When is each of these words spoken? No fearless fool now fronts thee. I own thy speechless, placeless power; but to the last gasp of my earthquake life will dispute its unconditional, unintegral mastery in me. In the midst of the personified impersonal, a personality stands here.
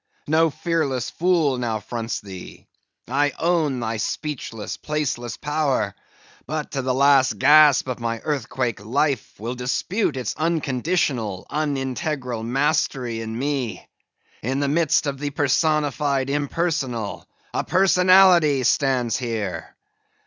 No 0.25 0.49
fearless 0.49 1.11
fool 1.11 1.59
now 1.59 1.79
fronts 1.79 2.21
thee. 2.21 2.65
I 3.07 3.33
own 3.37 3.79
thy 3.81 3.97
speechless, 3.97 4.75
placeless 4.75 5.39
power; 5.39 5.93
but 6.47 6.71
to 6.71 6.81
the 6.81 6.91
last 6.91 7.37
gasp 7.37 7.87
of 7.87 7.99
my 7.99 8.17
earthquake 8.23 8.83
life 8.83 9.31
will 9.37 9.53
dispute 9.53 10.17
its 10.17 10.35
unconditional, 10.37 11.45
unintegral 11.51 12.43
mastery 12.43 13.21
in 13.21 13.37
me. 13.37 13.87
In 14.41 14.59
the 14.59 14.67
midst 14.67 15.05
of 15.05 15.19
the 15.19 15.29
personified 15.29 16.31
impersonal, 16.31 17.27
a 17.53 17.63
personality 17.63 18.63
stands 18.63 19.17
here. 19.17 19.75